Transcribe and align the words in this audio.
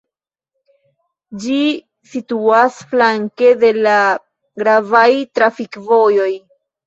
Ĝi 1.43 1.57
situas 2.13 2.79
flanke 2.93 3.51
de 3.65 3.69
la 3.87 3.99
gravaj 4.63 5.05
trafikvojoj. 5.41 6.29